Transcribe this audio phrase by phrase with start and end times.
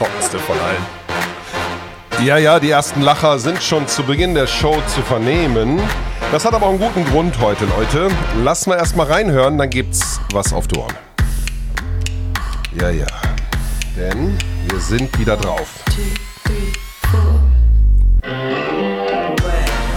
[0.00, 2.24] trockenste von allen.
[2.24, 5.80] Ja, ja, die ersten Lacher sind schon zu Beginn der Show zu vernehmen.
[6.30, 8.08] Das hat aber einen guten Grund heute, Leute.
[8.44, 10.94] Lassen wir erstmal reinhören, dann gibt's was auf die Ohren.
[12.80, 13.06] Ja, ja.
[13.96, 14.38] Denn
[14.68, 15.66] wir sind wieder drauf.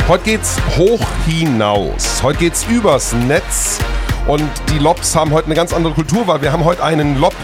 [0.08, 2.24] Heute geht's hoch hinaus.
[2.24, 3.78] Heute geht's übers Netz.
[4.28, 7.36] Und die Lobs haben heute eine ganz andere Kultur, weil wir haben heute einen Lob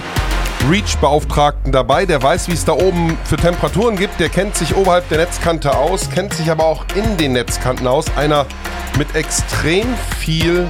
[0.69, 4.19] REACH-Beauftragten dabei, der weiß, wie es da oben für Temperaturen gibt.
[4.19, 8.05] Der kennt sich oberhalb der Netzkante aus, kennt sich aber auch in den Netzkanten aus.
[8.17, 8.45] Einer
[8.97, 9.85] mit extrem
[10.19, 10.67] viel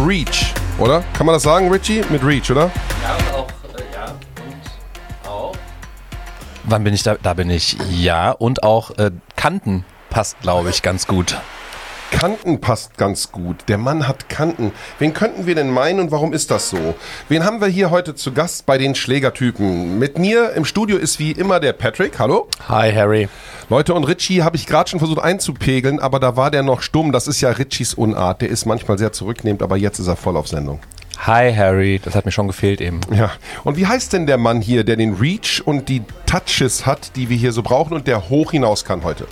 [0.00, 1.02] REACH, oder?
[1.12, 2.02] Kann man das sagen, Richie?
[2.08, 2.70] Mit REACH, oder?
[3.02, 4.04] Ja, und auch, äh, ja,
[4.44, 5.52] und auch.
[6.64, 7.16] Wann bin ich da?
[7.22, 7.76] Da bin ich.
[7.90, 11.36] Ja, und auch äh, Kanten passt, glaube ich, ganz gut.
[12.16, 13.56] Kanten passt ganz gut.
[13.68, 14.72] Der Mann hat Kanten.
[14.98, 16.94] Wen könnten wir denn meinen und warum ist das so?
[17.28, 19.98] Wen haben wir hier heute zu Gast bei den Schlägertypen?
[19.98, 22.18] Mit mir im Studio ist wie immer der Patrick.
[22.18, 22.48] Hallo.
[22.70, 23.28] Hi, Harry.
[23.68, 27.12] Leute, und Richie habe ich gerade schon versucht einzupegeln, aber da war der noch stumm.
[27.12, 28.40] Das ist ja Richies Unart.
[28.40, 30.80] Der ist manchmal sehr zurücknehmend, aber jetzt ist er voll auf Sendung.
[31.18, 33.00] Hi Harry, das hat mir schon gefehlt eben.
[33.10, 33.30] Ja.
[33.64, 37.28] Und wie heißt denn der Mann hier, der den Reach und die Touches hat, die
[37.28, 39.26] wir hier so brauchen und der hoch hinaus kann heute?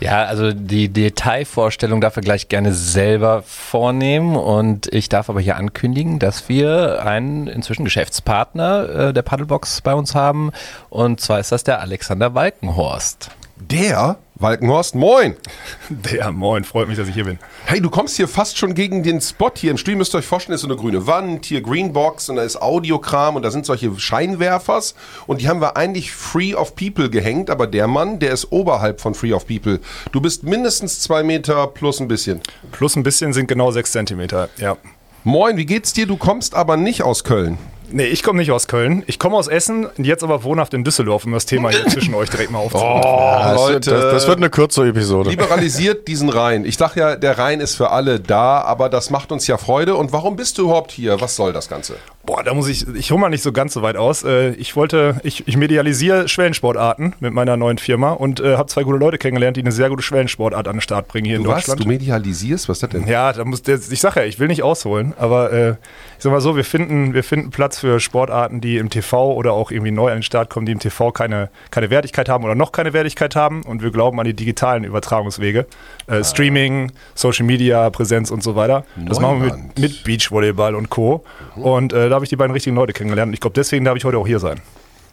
[0.00, 5.56] Ja, also die Detailvorstellung darf er gleich gerne selber vornehmen und ich darf aber hier
[5.56, 10.50] ankündigen, dass wir einen inzwischen Geschäftspartner äh, der Paddlebox bei uns haben
[10.90, 13.30] und zwar ist das der Alexander Walkenhorst.
[13.56, 14.18] Der?
[14.36, 15.36] Walkenhorst, moin!
[15.88, 17.38] Der, moin, freut mich, dass ich hier bin.
[17.66, 19.98] Hey, du kommst hier fast schon gegen den Spot hier im Studio.
[19.98, 23.36] Müsst ihr euch vorstellen, ist so eine grüne Wand, hier Greenbox und da ist Audiokram
[23.36, 24.96] und da sind solche Scheinwerfers
[25.28, 29.00] und die haben wir eigentlich Free of People gehängt, aber der Mann, der ist oberhalb
[29.00, 29.78] von Free of People.
[30.10, 32.40] Du bist mindestens zwei Meter plus ein bisschen.
[32.72, 34.76] Plus ein bisschen sind genau sechs Zentimeter, ja.
[35.22, 36.06] Moin, wie geht's dir?
[36.06, 37.56] Du kommst aber nicht aus Köln.
[37.96, 39.04] Nee, ich komme nicht aus Köln.
[39.06, 42.12] Ich komme aus Essen und jetzt aber wohnhaft in Düsseldorf, um das Thema hier zwischen
[42.16, 43.02] euch direkt mal aufzunehmen.
[43.04, 45.30] Oh, Leute, Das, das wird eine kürzere Episode.
[45.30, 46.64] liberalisiert diesen Rhein.
[46.64, 49.94] Ich dachte ja, der Rhein ist für alle da, aber das macht uns ja Freude.
[49.94, 51.20] Und warum bist du überhaupt hier?
[51.20, 51.94] Was soll das Ganze?
[52.26, 54.22] Boah, da muss ich, ich hole mal nicht so ganz so weit aus.
[54.24, 58.82] Äh, Ich wollte, ich, ich medialisiere Schwellensportarten mit meiner neuen Firma und äh, habe zwei
[58.82, 61.48] gute Leute kennengelernt, die eine sehr gute Schwellensportart an den Start bringen hier Du in
[61.48, 61.56] was?
[61.66, 61.84] Deutschland.
[61.84, 62.68] Du medialisierst?
[62.68, 63.06] Was ist das denn?
[63.06, 65.76] Ja, da muss ich sage ja, ich will nicht ausholen, aber äh, ich
[66.22, 69.70] sag mal so, wir finden, wir finden Platz für Sportarten, die im TV oder auch
[69.70, 72.72] irgendwie neu an den Start kommen, die im TV keine, keine Wertigkeit haben oder noch
[72.72, 75.66] keine Wertigkeit haben und wir glauben an die digitalen Übertragungswege.
[76.06, 78.84] Äh, Streaming, Social Media, Präsenz und so weiter.
[78.96, 79.78] Das machen wir Neuland.
[79.78, 81.24] mit, mit Beachvolleyball und Co.
[81.56, 83.96] Und äh, da habe ich die beiden richtigen Leute kennengelernt und ich glaube, deswegen darf
[83.96, 84.60] ich heute auch hier sein.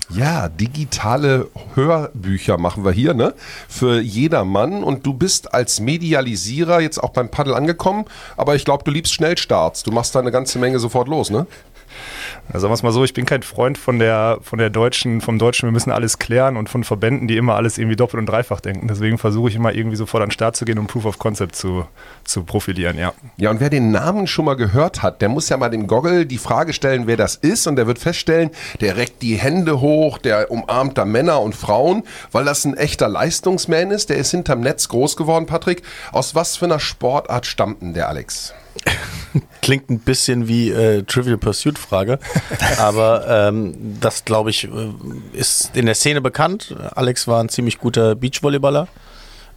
[0.10, 3.34] Ja, digitale Hörbücher machen wir hier, ne?
[3.68, 4.84] Für jedermann.
[4.84, 8.06] Und du bist als Medialisierer jetzt auch beim Paddel angekommen,
[8.38, 9.82] aber ich glaube, du liebst Schnellstarts.
[9.82, 11.48] Du machst da eine ganze Menge sofort los, ne?
[12.52, 15.40] Sagen wir es mal so, ich bin kein Freund von der, von der deutschen, vom
[15.40, 18.60] Deutschen, wir müssen alles klären und von Verbänden, die immer alles irgendwie doppelt und dreifach
[18.60, 18.88] denken.
[18.88, 21.56] Deswegen versuche ich immer irgendwie sofort an den Start zu gehen und Proof of Concept
[21.56, 21.86] zu,
[22.24, 23.14] zu profilieren, ja.
[23.38, 26.26] Ja, und wer den Namen schon mal gehört hat, der muss ja mal dem Goggle
[26.26, 27.68] die Frage stellen, wer das ist.
[27.68, 28.52] Und der wird feststellen,
[28.82, 33.08] der reckt die Hände hoch, der umarmt da Männer und Frauen, weil das ein echter
[33.08, 34.10] Leistungsman ist.
[34.10, 35.84] Der ist hinterm Netz groß geworden, Patrick.
[36.12, 38.54] Aus was für einer Sportart stammt denn der Alex?
[39.62, 42.20] Klingt ein bisschen wie äh, Trivial Pursuit Frage,
[42.80, 44.70] aber ähm, das glaube ich äh,
[45.34, 46.76] ist in der Szene bekannt.
[46.96, 48.88] Alex war ein ziemlich guter Beachvolleyballer,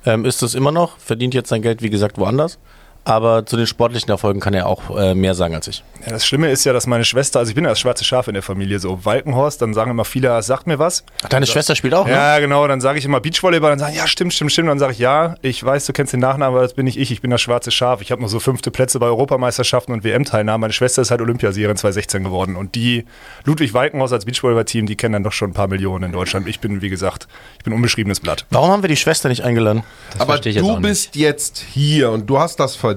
[0.07, 2.59] ähm, ist es immer noch, verdient jetzt sein Geld wie gesagt woanders,
[3.05, 5.85] aber zu den sportlichen Erfolgen kann er auch äh, mehr sagen als ich.
[6.05, 6.13] ja.
[6.13, 8.35] Das Schlimme ist ja, dass meine Schwester, also ich bin ja das schwarze Schaf in
[8.35, 11.05] der Familie, so Walkenhorst, dann sagen immer viele, sagt mir was.
[11.29, 12.13] Deine Schwester spielt auch, ne?
[12.13, 14.69] Ja, genau, dann sage ich immer Beachvolleyball, dann sagen, ja, stimmt, stimmt, stimmt.
[14.69, 17.11] Dann sage ich, ja, ich weiß, du kennst den Nachnamen, aber das bin nicht ich,
[17.11, 18.01] ich bin das schwarze Schaf.
[18.01, 20.61] Ich habe nur so fünfte Plätze bei Europameisterschaften und WM-Teilnahmen.
[20.63, 23.05] Meine Schwester ist halt Olympiasiegerin 2016 geworden und die
[23.45, 26.49] Ludwig Walkenhaus als Beachvolleyball-Team, die kennen dann doch schon ein paar Millionen in Deutschland.
[26.49, 27.29] Ich bin, wie gesagt,
[27.59, 28.47] ich bin unbeschriebenes Blatt.
[28.51, 29.83] Warum haben wir die Schwester nicht eingeladen?
[30.19, 30.89] Aber verstehe ich jetzt du auch nicht.
[30.89, 32.94] bist jetzt hier und du hast das verdient,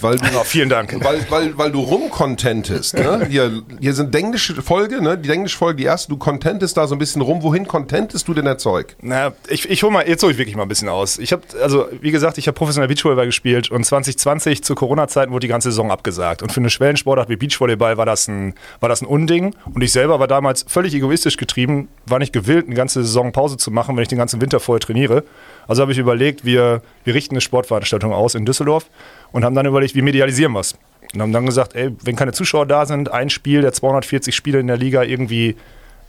[0.00, 0.94] weil du, Ja, vielen Dank.
[1.04, 2.94] weil, weil, weil du rumcontentest.
[2.94, 3.26] Ne?
[3.28, 5.18] Hier, hier sind englische Folge, ne?
[5.18, 7.42] die englische Folge, die erste, du contentest da so ein bisschen rum.
[7.42, 8.96] Wohin contentest du denn das Zeug?
[9.02, 11.18] Na, ich, ich hole mal, jetzt hole ich wirklich mal ein bisschen aus.
[11.18, 15.46] Ich habe, also wie gesagt, ich habe professionell Beachvolleyball gespielt und 2020 zu Corona-Zeiten wurde
[15.46, 16.42] die ganze Saison abgesagt.
[16.42, 19.54] Und für eine Schwellensportart wie Beachvolleyball war das ein, war das ein Unding.
[19.72, 23.56] Und ich selber war damals völlig egoistisch getrieben, war nicht gewillt, eine ganze Saison Pause
[23.56, 25.24] zu machen, wenn ich den ganzen Winter vorher trainiere.
[25.68, 28.88] Also habe ich überlegt, wir, wir richten eine Sportveranstaltung aus in Düsseldorf
[29.32, 30.76] und haben dann überlegt, wie medialisieren wir es.
[31.14, 34.60] Und haben dann gesagt, ey, wenn keine Zuschauer da sind, ein Spiel der 240 Spiele
[34.60, 35.56] in der Liga irgendwie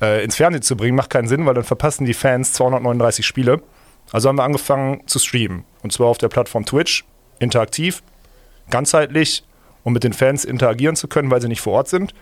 [0.02, 3.62] äh, ins Fernsehen zu bringen, macht keinen Sinn, weil dann verpassen die Fans 239 Spiele.
[4.12, 5.64] Also haben wir angefangen zu streamen.
[5.84, 7.06] Und zwar auf der Plattform Twitch,
[7.40, 8.02] interaktiv,
[8.70, 9.44] ganzheitlich,
[9.84, 12.14] um mit den Fans interagieren zu können, weil sie nicht vor Ort sind.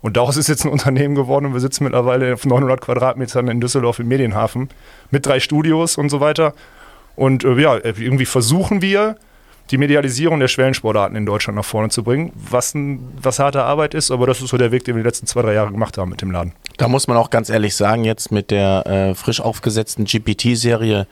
[0.00, 3.60] Und daraus ist jetzt ein Unternehmen geworden und wir sitzen mittlerweile auf 900 Quadratmetern in
[3.60, 4.68] Düsseldorf im Medienhafen
[5.10, 6.54] mit drei Studios und so weiter.
[7.16, 9.16] Und äh, ja, irgendwie versuchen wir,
[9.70, 13.94] die Medialisierung der Schwellensportarten in Deutschland nach vorne zu bringen, was, ein, was harte Arbeit
[13.94, 15.98] ist, aber das ist so der Weg, den wir die letzten zwei, drei Jahre gemacht
[15.98, 16.52] haben mit dem Laden.
[16.76, 21.06] Da muss man auch ganz ehrlich sagen, jetzt mit der äh, frisch aufgesetzten GPT-Serie,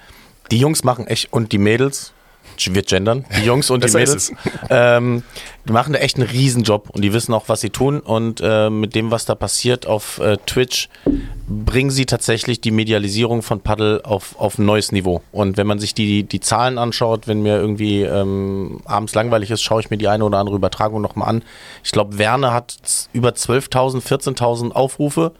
[0.50, 2.12] die Jungs machen echt und die Mädels,
[2.56, 4.32] wir gendern, die Jungs und die Mädels,
[4.70, 5.22] ähm,
[5.66, 8.70] die machen da echt einen Riesenjob und die wissen auch, was sie tun und äh,
[8.70, 10.88] mit dem, was da passiert auf äh, Twitch,
[11.48, 15.22] bringen sie tatsächlich die Medialisierung von Paddle auf, auf ein neues Niveau.
[15.32, 19.62] Und wenn man sich die, die Zahlen anschaut, wenn mir irgendwie ähm, abends langweilig ist,
[19.62, 21.42] schaue ich mir die eine oder andere Übertragung nochmal an.
[21.84, 22.76] Ich glaube, Werner hat
[23.12, 25.32] über 12.000, 14.000 Aufrufe.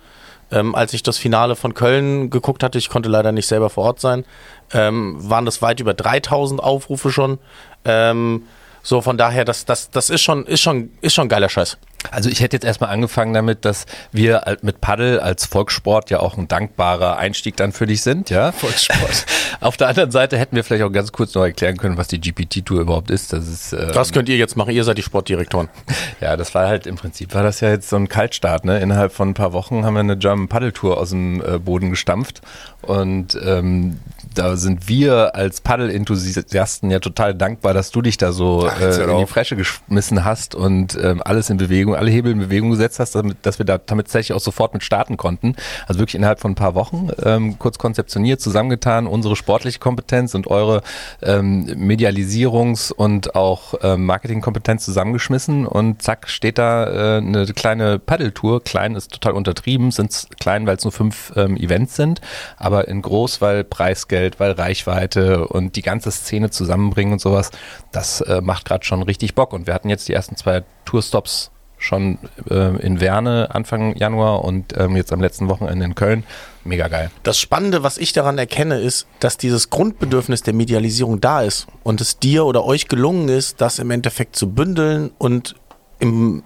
[0.51, 3.85] Ähm, als ich das Finale von Köln geguckt hatte, ich konnte leider nicht selber vor
[3.85, 4.25] Ort sein,
[4.73, 7.39] ähm, waren das weit über 3000 Aufrufe schon.
[7.85, 8.43] Ähm,
[8.87, 11.77] so von daher, das, das, das ist schon, ist schon, ist schon geiler Scheiß.
[12.12, 16.38] Also ich hätte jetzt erstmal angefangen damit, dass wir mit Paddel als Volkssport ja auch
[16.38, 18.53] ein dankbarer Einstieg dann für dich sind, ja.
[18.53, 19.27] Volkssport.
[19.61, 22.21] Auf der anderen Seite hätten wir vielleicht auch ganz kurz noch erklären können, was die
[22.21, 23.33] GPT-Tour überhaupt ist.
[23.33, 25.69] Das ist ähm, Das könnt ihr jetzt machen, ihr seid die Sportdirektoren.
[26.21, 28.65] Ja, das war halt im Prinzip war das ja jetzt so ein Kaltstart.
[28.65, 28.79] Ne?
[28.79, 31.91] Innerhalb von ein paar Wochen haben wir eine German Paddle Tour aus dem äh, Boden
[31.91, 32.41] gestampft
[32.83, 33.99] und ähm,
[34.38, 39.03] da sind wir als Paddle-Enthusiasten ja total dankbar, dass du dich da so Ach, äh,
[39.05, 39.27] in die.
[39.27, 43.38] Fresche geschmissen hast und ähm, alles in Bewegung, alle Hebel in Bewegung gesetzt hast, damit,
[43.43, 45.56] dass wir da damit tatsächlich auch sofort mit starten konnten.
[45.87, 50.47] Also wirklich innerhalb von ein paar Wochen ähm, kurz konzeptioniert, zusammengetan, unsere sportliche Kompetenz und
[50.47, 50.83] eure
[51.23, 58.62] ähm, Medialisierungs- und auch ähm, Marketingkompetenz zusammengeschmissen und zack steht da äh, eine kleine Paddeltour.
[58.62, 62.21] Klein ist total untertrieben, sind klein, weil es nur fünf ähm, Events sind,
[62.56, 67.50] aber in groß, weil Preisgeld, weil Reichweite und die ganze Szene zusammenbringen und sowas,
[67.93, 69.52] das äh, macht gerade schon richtig Bock.
[69.52, 72.19] Und wir hatten jetzt die ersten zwei Tourstops schon
[72.50, 76.25] äh, in Werne Anfang Januar und ähm, jetzt am letzten Wochenende in Köln.
[76.64, 77.11] Mega geil.
[77.23, 82.00] Das Spannende, was ich daran erkenne, ist, dass dieses Grundbedürfnis der Medialisierung da ist und
[82.00, 85.55] es dir oder euch gelungen ist, das im Endeffekt zu bündeln und
[85.99, 86.43] im,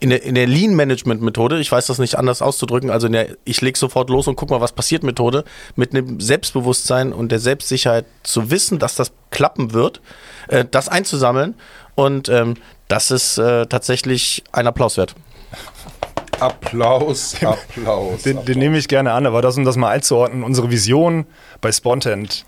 [0.00, 3.60] in der, in der Lean-Management-Methode, ich weiß das nicht anders auszudrücken, also in der ich
[3.62, 5.44] leg sofort los und guck mal, was passiert Methode,
[5.74, 10.02] mit einem Selbstbewusstsein und der Selbstsicherheit zu wissen, dass das klappen wird,
[10.48, 11.54] äh, das einzusammeln
[11.94, 12.54] und ähm,
[12.88, 15.14] das ist äh, tatsächlich ein Applaus wert.
[16.40, 18.22] Applaus, Applaus.
[18.22, 21.26] Den, den nehme ich gerne an, aber das, um das mal einzuordnen, unsere Vision
[21.60, 22.44] bei Spontent.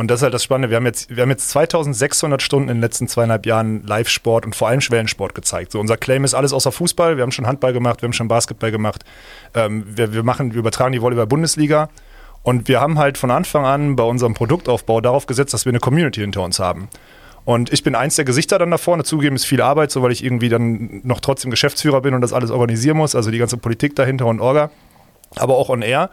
[0.00, 0.70] Und das ist halt das Spannende.
[0.70, 4.56] Wir haben jetzt, wir haben jetzt 2600 Stunden in den letzten zweieinhalb Jahren Live-Sport und
[4.56, 5.72] vor allem Schwellensport gezeigt.
[5.72, 7.18] So, unser Claim ist alles außer Fußball.
[7.18, 9.04] Wir haben schon Handball gemacht, wir haben schon Basketball gemacht.
[9.52, 11.90] Ähm, wir, wir, machen, wir übertragen die Volleyball-Bundesliga.
[12.42, 15.80] Und wir haben halt von Anfang an bei unserem Produktaufbau darauf gesetzt, dass wir eine
[15.80, 16.88] Community hinter uns haben.
[17.44, 19.04] Und ich bin eins der Gesichter dann da vorne.
[19.04, 22.32] Zugeben ist viel Arbeit, so weil ich irgendwie dann noch trotzdem Geschäftsführer bin und das
[22.32, 24.70] alles organisieren muss, also die ganze Politik dahinter und Orga,
[25.36, 26.08] aber auch on air.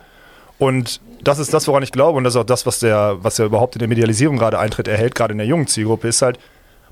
[0.60, 3.38] Und das ist das, woran ich glaube, und das ist auch das, was der, was
[3.38, 6.40] ja überhaupt in der Medialisierung gerade Eintritt erhält, gerade in der jungen Zielgruppe, ist halt,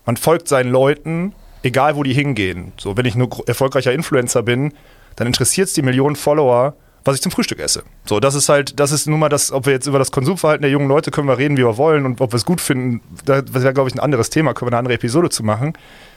[0.06, 1.34] man folgt seinen Leuten,
[1.64, 2.74] egal wo die hingehen.
[2.78, 4.74] So, wenn ich nur erfolgreicher Influencer bin,
[5.16, 6.76] dann interessiert es die Millionen Follower,
[7.06, 7.84] was ich zum Frühstück esse.
[8.06, 10.64] So, das ist halt, das ist nun mal das, ob wir jetzt über das Konsumverhalten
[10.64, 13.02] der jungen Leute können wir reden, wie wir wollen und ob wir es gut finden,
[13.26, 15.74] da- das wäre, glaube ich, ein anderes Thema, können wir eine andere Episode zu machen.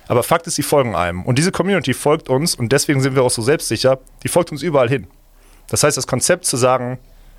[0.08, 1.22] Aber Fakt ist, die folgen einem.
[1.24, 4.62] Und diese Community folgt uns und deswegen sind wir auch so selbstsicher, die folgt uns
[4.62, 5.06] überall hin.
[5.68, 6.98] Das heißt, das Konzept zu sagen,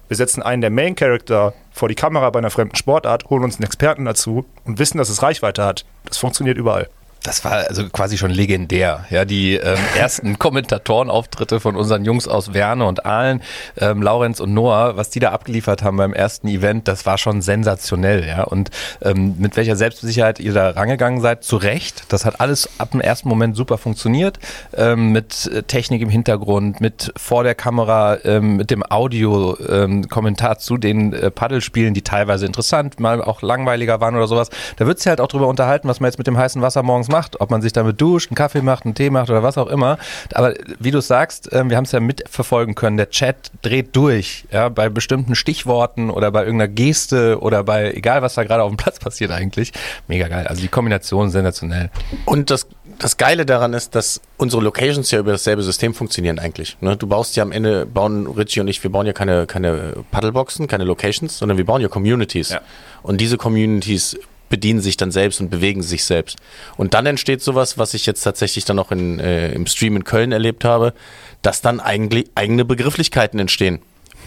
[0.09, 3.55] wir setzen einen der Main Character vor die Kamera bei einer fremden Sportart, holen uns
[3.55, 6.89] einen Experten dazu und wissen, dass es Reichweite hat, das funktioniert überall.
[7.23, 9.05] Das war also quasi schon legendär.
[9.09, 13.41] Ja, die ähm, ersten Kommentatorenauftritte von unseren Jungs aus Werne und Aalen,
[13.77, 17.41] ähm, Laurenz und Noah, was die da abgeliefert haben beim ersten Event, das war schon
[17.41, 18.25] sensationell.
[18.25, 18.69] Ja, und
[19.01, 22.03] ähm, mit welcher Selbstsicherheit ihr da rangegangen seid, zu Recht.
[22.09, 24.39] Das hat alles ab dem ersten Moment super funktioniert.
[24.75, 30.77] Ähm, mit äh, Technik im Hintergrund, mit vor der Kamera, ähm, mit dem Audio-Kommentar zu
[30.77, 34.49] den äh, Paddelspielen, die teilweise interessant, mal auch langweiliger waren oder sowas.
[34.77, 37.08] Da wird sich halt auch drüber unterhalten, was man jetzt mit dem heißen Wasser morgens
[37.09, 39.67] macht, ob man sich damit duscht, einen Kaffee macht, einen Tee macht oder was auch
[39.67, 39.97] immer.
[40.33, 44.45] Aber wie du sagst, ähm, wir haben es ja mitverfolgen können, der Chat dreht durch,
[44.51, 48.69] ja, bei bestimmten Stichworten oder bei irgendeiner Geste oder bei egal was da gerade auf
[48.69, 49.71] dem Platz passiert eigentlich.
[50.07, 50.47] Mega geil.
[50.47, 51.89] Also die Kombination sensationell.
[52.25, 56.77] Und das, das Geile daran ist, dass unsere Locations ja über dasselbe System funktionieren eigentlich.
[56.81, 56.97] Ne?
[56.97, 60.67] Du baust ja am Ende, bauen Richie und ich, wir bauen ja keine, keine Paddleboxen,
[60.67, 62.49] keine Locations, sondern wir bauen ja Communities.
[62.49, 62.61] Ja.
[63.01, 64.17] Und diese Communities
[64.49, 66.37] bedienen sich dann selbst und bewegen sich selbst.
[66.77, 70.03] Und dann entsteht sowas, was ich jetzt tatsächlich dann auch in, äh, im Stream in
[70.03, 70.93] Köln erlebt habe,
[71.41, 73.79] dass dann eigentlich eigene Begrifflichkeiten entstehen.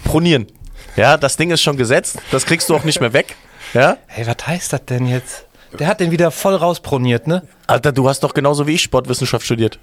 [0.04, 0.46] Pronieren.
[0.96, 3.36] Ja, das Ding ist schon gesetzt, das kriegst du auch nicht mehr weg.
[3.74, 3.98] Ja?
[4.06, 5.46] Hey, was heißt das denn jetzt?
[5.78, 7.42] Der hat den wieder voll rausproniert, ne?
[7.66, 9.78] Alter, du hast doch genauso wie ich Sportwissenschaft studiert.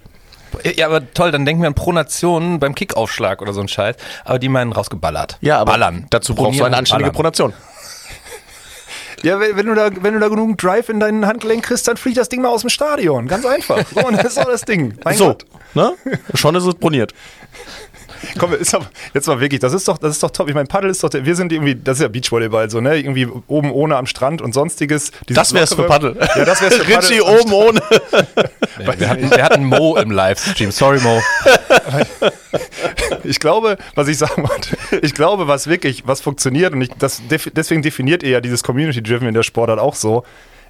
[0.75, 3.95] Ja, aber toll, dann denken wir an Pronation beim Kickaufschlag oder so ein Scheiß.
[4.25, 5.37] Aber die meinen rausgeballert.
[5.41, 6.07] Ja, aber Ballern.
[6.09, 7.33] dazu brauchst du eine anständige ballern.
[7.35, 7.53] Pronation.
[9.23, 11.97] Ja, wenn, wenn, du da, wenn du da genug Drive in dein Handgelenk kriegst, dann
[11.97, 13.27] fliegt das Ding mal aus dem Stadion.
[13.27, 13.85] Ganz einfach.
[13.93, 14.93] So, und das ist auch das Ding.
[15.03, 15.45] Mein so, Gott.
[15.73, 15.93] ne?
[16.35, 17.13] Schon ist es proniert.
[18.37, 20.49] Komm, ist doch, jetzt mal wirklich, das ist doch, das ist doch top.
[20.49, 22.97] Ich meine, Paddel ist doch, der, wir sind irgendwie, das ist ja Beachvolleyball, so, ne?
[22.97, 25.11] Irgendwie oben ohne am Strand und sonstiges.
[25.27, 26.15] Das wär's für Paddel.
[26.35, 27.09] Ja, das wär's für Paddel.
[27.09, 27.81] Richie oben ohne.
[28.77, 30.71] Nee, wir, hatten, wir hatten Mo im Livestream.
[30.71, 31.21] Sorry, Mo.
[33.25, 37.21] Ich glaube, was ich sagen wollte, ich glaube, was wirklich, was funktioniert und ich, das,
[37.29, 40.23] deswegen definiert ihr ja dieses Community-Driven in der Sportart auch so.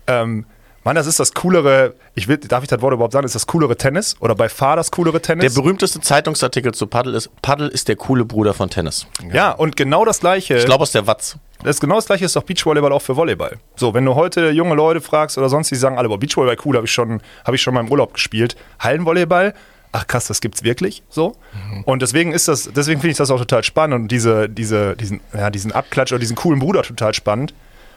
[0.07, 0.45] Ähm,
[0.83, 3.47] Mann, das ist das coolere, ich will, darf ich das Wort überhaupt sagen, ist das
[3.47, 5.53] coolere Tennis oder bei Fahr das coolere Der Tennis?
[5.53, 9.05] berühmteste Zeitungsartikel zu Paddel ist, Paddel ist der coole Bruder von Tennis.
[9.33, 10.57] ja, und genau das gleiche.
[10.57, 11.37] Ich glaube aus der Watz.
[11.61, 13.57] Das ist genau das gleiche ist doch Beachvolleyball auch für Volleyball.
[13.75, 16.75] So, wenn du heute junge Leute fragst oder sonst, die sagen alle, boah, Beachvolleyball cool,
[16.77, 18.55] habe ich schon, habe ich schon mal im Urlaub gespielt.
[18.79, 19.53] Hallenvolleyball,
[19.91, 21.35] ach krass, das gibt's wirklich so.
[21.83, 25.19] Und deswegen ist das, deswegen finde ich das auch total spannend und diese, diese, diesen,
[25.33, 27.53] ja, diesen Abklatsch oder diesen coolen Bruder total spannend,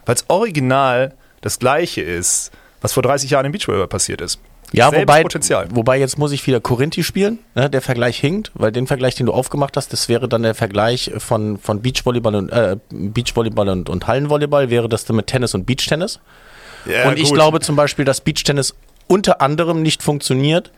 [0.06, 2.50] weil es original das gleiche ist,
[2.82, 4.40] was vor 30 Jahren im Beachvolleyball passiert ist.
[4.72, 5.68] Ja, Selbes wobei, Potenzial.
[5.70, 7.38] wobei jetzt muss ich wieder Corinthi spielen.
[7.54, 7.68] Ne?
[7.68, 11.12] Der Vergleich hinkt, weil den Vergleich, den du aufgemacht hast, das wäre dann der Vergleich
[11.18, 15.66] von, von Beachvolleyball und äh, Beachvolleyball und, und Hallenvolleyball, wäre das dann mit Tennis und
[15.66, 16.20] Beachtennis.
[16.86, 17.34] Ja, und ich gut.
[17.34, 18.74] glaube zum Beispiel, dass Beachtennis
[19.08, 20.72] unter anderem nicht funktioniert,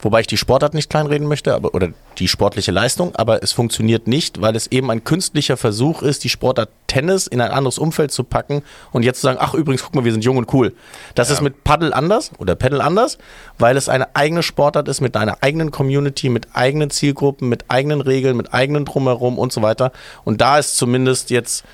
[0.00, 4.06] wobei ich die Sportart nicht kleinreden möchte, aber oder die sportliche Leistung, aber es funktioniert
[4.06, 8.12] nicht, weil es eben ein künstlicher Versuch ist, die Sportart Tennis in ein anderes Umfeld
[8.12, 10.74] zu packen und jetzt zu sagen, ach übrigens, guck mal, wir sind jung und cool.
[11.14, 13.18] Das ist mit Paddle anders oder Paddle anders,
[13.58, 18.00] weil es eine eigene Sportart ist mit einer eigenen Community, mit eigenen Zielgruppen, mit eigenen
[18.00, 19.92] Regeln, mit eigenen Drumherum und so weiter.
[20.24, 21.64] Und da ist zumindest jetzt,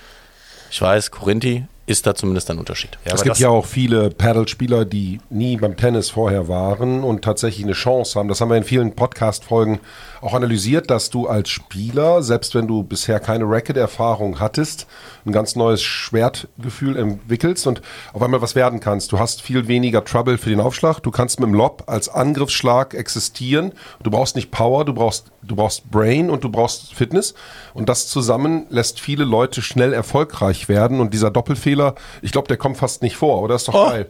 [0.70, 2.98] ich weiß, Corinthi ist da zumindest ein Unterschied.
[3.04, 7.64] Ja, es gibt ja auch viele Paddle-Spieler, die nie beim Tennis vorher waren und tatsächlich
[7.64, 8.28] eine Chance haben.
[8.28, 9.80] Das haben wir in vielen Podcast-Folgen
[10.20, 14.86] auch analysiert, dass du als Spieler, selbst wenn du bisher keine Racket-Erfahrung hattest,
[15.24, 17.80] ein ganz neues Schwertgefühl entwickelst und
[18.12, 19.12] auf einmal was werden kannst.
[19.12, 21.00] Du hast viel weniger Trouble für den Aufschlag.
[21.02, 23.72] Du kannst mit dem Lob als Angriffsschlag existieren.
[24.02, 27.34] Du brauchst nicht Power, du brauchst, du brauchst Brain und du brauchst Fitness.
[27.74, 31.00] Und das zusammen lässt viele Leute schnell erfolgreich werden.
[31.00, 33.54] Und dieser Doppelfehler, ich glaube, der kommt fast nicht vor, oder?
[33.54, 33.88] Ist doch Oh.
[33.90, 34.06] geil.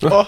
[0.10, 0.24] Oh,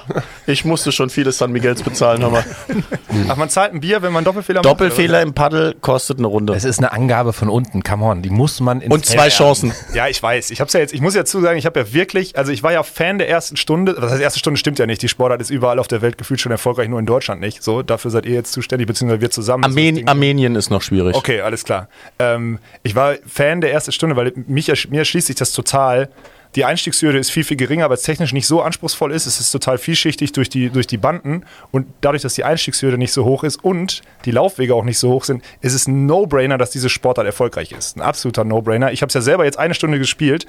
[0.46, 2.44] ich musste schon viele San Miguels bezahlen, aber
[3.28, 4.66] Ach, man zahlt ein Bier, wenn man Doppelfehler macht.
[4.66, 6.54] Doppelfehler im Paddel kostet eine Runde.
[6.54, 9.24] Es ist eine Angabe von unten, come on, die muss man ins Und Feld zwei
[9.24, 9.36] ernten.
[9.36, 9.72] Chancen.
[9.94, 10.50] Ja, ich weiß.
[10.50, 12.62] Ich hab's ja jetzt, ich muss ja zu sagen, ich habe ja wirklich, also ich
[12.62, 13.94] war ja Fan der ersten Stunde.
[13.98, 15.02] Was heißt erste Stunde stimmt ja nicht.
[15.02, 17.62] Die Sportart ist überall auf der Welt gefühlt schon erfolgreich, nur in Deutschland nicht.
[17.62, 19.62] So, dafür seid ihr jetzt zuständig, beziehungsweise wir zusammen.
[19.62, 20.08] Das das Armen.
[20.08, 21.14] Armenien ist noch schwierig.
[21.14, 21.88] Okay, alles klar.
[22.18, 26.08] Ähm, ich war Fan der ersten Stunde, weil mich, mir erschließt sich das total.
[26.56, 29.26] Die Einstiegshürde ist viel, viel geringer, weil es technisch nicht so anspruchsvoll ist.
[29.26, 31.44] Es ist total vielschichtig durch die, durch die Banden.
[31.70, 35.10] Und dadurch, dass die Einstiegshürde nicht so hoch ist und die Laufwege auch nicht so
[35.10, 37.98] hoch sind, ist es ein No-Brainer, dass diese Sportart erfolgreich ist.
[37.98, 38.90] Ein absoluter No-Brainer.
[38.90, 40.46] Ich habe es ja selber jetzt eine Stunde gespielt.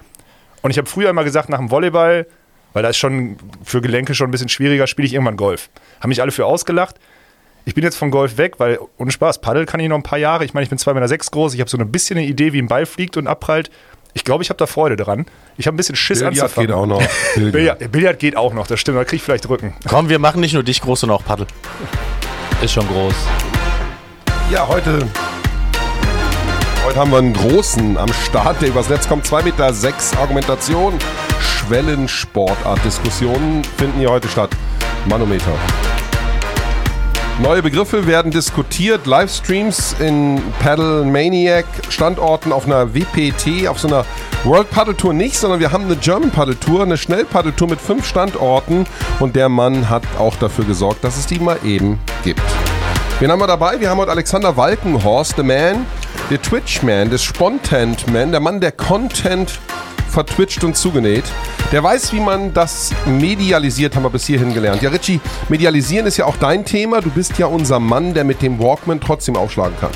[0.62, 2.26] Und ich habe früher immer gesagt, nach dem Volleyball,
[2.72, 5.70] weil da ist schon für Gelenke schon ein bisschen schwieriger, spiele ich irgendwann Golf.
[6.00, 6.96] Haben mich alle für ausgelacht.
[7.66, 10.20] Ich bin jetzt vom Golf weg, weil ohne Spaß, Paddel kann ich noch ein paar
[10.20, 10.46] Jahre.
[10.46, 11.54] Ich meine, ich bin 2,6 Meter groß.
[11.54, 13.70] Ich habe so ein bisschen eine Idee, wie ein Ball fliegt und abprallt.
[14.18, 15.28] Ich glaube, ich habe da Freude dran.
[15.58, 16.68] Ich habe ein bisschen Schiss Billard anzufangen.
[16.68, 17.04] geht auch noch.
[17.36, 17.54] Billard.
[17.54, 18.98] Billard, Billard geht auch noch, das stimmt.
[18.98, 19.76] Da kriege ich vielleicht Rücken.
[19.88, 21.46] Komm, wir machen nicht nur dich groß, sondern auch Paddel.
[22.64, 23.14] Ist schon groß.
[24.52, 25.08] Ja, heute,
[26.84, 29.28] heute haben wir einen großen am Start, der übers Netz kommt.
[29.28, 30.98] 2,6 Meter sechs Argumentation,
[31.40, 34.50] Schwellensportart-Diskussionen finden hier heute statt.
[35.06, 35.54] Manometer.
[37.40, 44.06] Neue Begriffe werden diskutiert, Livestreams in Paddle Maniac, Standorten auf einer WPT, auf so einer
[44.44, 47.80] World Paddle Tour nicht, sondern wir haben eine German Paddle Tour, eine Schnellpaddle Tour mit
[47.80, 48.88] fünf Standorten
[49.20, 52.42] und der Mann hat auch dafür gesorgt, dass es die mal eben gibt.
[53.20, 53.80] Wen haben wir dabei?
[53.80, 55.86] Wir haben heute Alexander Walkenhorst, the man,
[56.32, 59.60] der Twitch-Man, der Spontent-Man, der Mann, der Content
[60.18, 61.26] vertwitcht und zugenäht.
[61.72, 64.82] Der weiß, wie man das medialisiert, haben wir bis hierhin gelernt.
[64.82, 67.02] Ja, Richie, medialisieren ist ja auch dein Thema.
[67.02, 69.92] Du bist ja unser Mann, der mit dem Walkman trotzdem aufschlagen kann.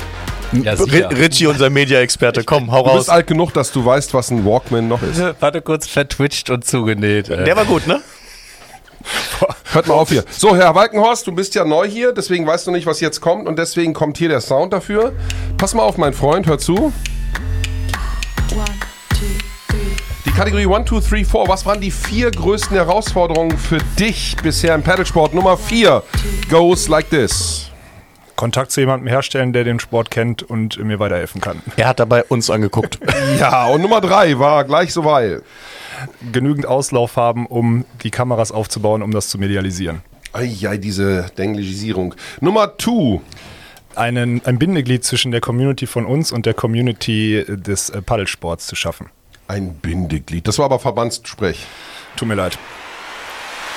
[0.62, 2.98] Ja, Ri- Richie, unser Media-Experte, komm, hau Du raus.
[2.98, 5.20] bist alt genug, dass du weißt, was ein Walkman noch ist.
[5.40, 7.28] Warte kurz, vertwitcht und zugenäht.
[7.28, 7.42] äh.
[7.42, 8.00] Der war gut, ne?
[9.72, 10.22] Hört mal auf hier.
[10.30, 13.48] So, Herr Walkenhorst, du bist ja neu hier, deswegen weißt du nicht, was jetzt kommt
[13.48, 15.12] und deswegen kommt hier der Sound dafür.
[15.58, 16.92] Pass mal auf, mein Freund, hör zu.
[20.32, 21.44] Die Kategorie 1, 2, 3, 4.
[21.46, 25.34] Was waren die vier größten Herausforderungen für dich bisher im Paddlesport?
[25.34, 26.02] Nummer 4
[26.48, 27.70] goes like this.
[28.34, 31.60] Kontakt zu jemandem herstellen, der den Sport kennt und mir weiterhelfen kann.
[31.76, 32.98] Er hat dabei uns angeguckt.
[33.38, 35.42] Ja, und Nummer 3 war gleich so weil.
[36.32, 40.00] Genügend Auslauf haben, um die Kameras aufzubauen, um das zu medialisieren.
[40.32, 42.14] Eieiei, diese Denglisierung.
[42.40, 43.20] Nummer 2.
[43.96, 48.76] Einen, ein Bindeglied zwischen der Community von uns und der Community des äh, Paddelsports zu
[48.76, 49.10] schaffen.
[49.52, 50.48] Ein Bindeglied.
[50.48, 51.66] Das war aber Verbandssprech.
[52.16, 52.58] Tut mir leid.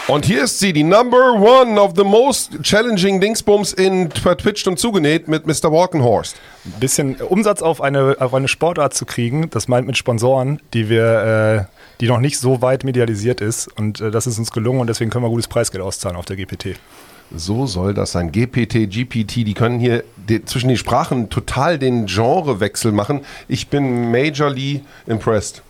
[0.08, 4.80] Und hier ist sie, die Number One of the most challenging Dingsbums in vertwitcht und
[4.80, 5.74] zugenäht mit Mr.
[5.74, 6.38] Walkenhorst.
[6.64, 10.88] Ein bisschen Umsatz auf eine, auf eine Sportart zu kriegen, das meint mit Sponsoren, die
[10.88, 13.68] wir, äh, die noch nicht so weit medialisiert ist.
[13.78, 16.38] Und äh, das ist uns gelungen und deswegen können wir gutes Preisgeld auszahlen auf der
[16.38, 16.78] GPT.
[17.36, 18.32] So soll das sein.
[18.32, 23.26] GPT, GPT, die können hier die, zwischen den Sprachen total den Genrewechsel machen.
[23.50, 25.65] Ich bin majorly impressed.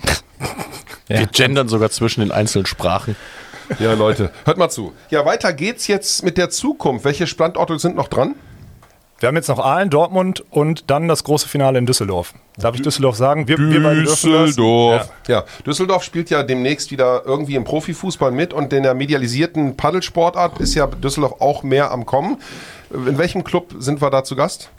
[1.08, 3.16] Wir gendern sogar zwischen den einzelnen Sprachen.
[3.78, 4.92] Ja, Leute, hört mal zu.
[5.10, 7.04] Ja, weiter geht's jetzt mit der Zukunft.
[7.04, 8.34] Welche Standorte sind noch dran?
[9.20, 12.32] Wir haben jetzt noch Aalen, Dortmund und dann das große Finale in Düsseldorf.
[12.56, 13.46] Darf ich Düsseldorf sagen?
[13.48, 14.46] Wir, wir beide dürfen das.
[14.46, 15.10] Düsseldorf.
[15.28, 15.44] Ja.
[15.66, 20.74] Düsseldorf spielt ja demnächst wieder irgendwie im Profifußball mit und in der medialisierten Paddelsportart ist
[20.74, 22.38] ja Düsseldorf auch mehr am Kommen.
[22.90, 24.70] In welchem Club sind wir da zu Gast?